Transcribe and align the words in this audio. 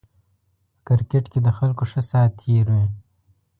په 0.75 0.79
کرکېټ 0.87 1.25
کې 1.31 1.39
د 1.45 1.49
خلکو 1.57 1.83
ښه 1.91 2.01
سات 2.11 2.31
تېر 2.41 2.65
وي 2.75 2.85